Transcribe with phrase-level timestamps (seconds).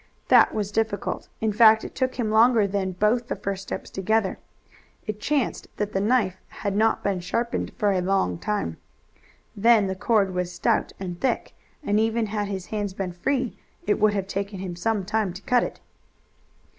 [0.29, 1.27] That was difficult.
[1.41, 4.39] In fact it took him longer than both the first steps together.
[5.05, 8.77] It chanced that the knife had not been sharpened for a long time.
[9.55, 11.53] Then the cord was stout and thick,
[11.83, 15.41] and even had his hands been free it would have taken him some time to
[15.43, 15.79] cut it.